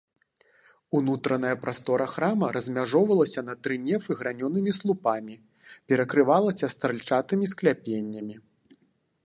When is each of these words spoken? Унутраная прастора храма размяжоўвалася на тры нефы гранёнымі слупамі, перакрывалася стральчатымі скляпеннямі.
Унутраная 0.99 1.55
прастора 1.65 2.07
храма 2.13 2.47
размяжоўвалася 2.57 3.41
на 3.49 3.55
тры 3.67 3.77
нефы 3.85 4.11
гранёнымі 4.21 4.71
слупамі, 4.79 5.35
перакрывалася 5.93 6.65
стральчатымі 6.75 7.45
скляпеннямі. 7.53 8.35